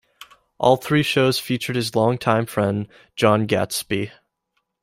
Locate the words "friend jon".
2.47-3.45